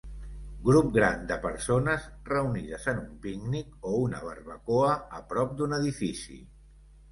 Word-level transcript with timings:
Grup 0.69 0.87
gran 0.95 1.27
de 1.31 1.35
persones 1.43 2.07
reunides 2.31 2.89
en 2.95 3.03
un 3.03 3.13
pícnic 3.27 3.87
o 3.91 3.93
una 4.07 4.25
barbacoa 4.31 4.97
a 5.21 5.25
prop 5.35 5.57
d'un 5.63 5.81
edifici. 5.81 6.43